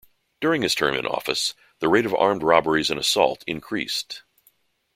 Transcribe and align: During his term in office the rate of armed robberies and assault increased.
During 0.39 0.63
his 0.63 0.73
term 0.73 0.95
in 0.95 1.05
office 1.05 1.53
the 1.77 1.87
rate 1.87 2.07
of 2.07 2.15
armed 2.15 2.41
robberies 2.41 2.89
and 2.89 2.99
assault 2.99 3.43
increased. 3.45 4.23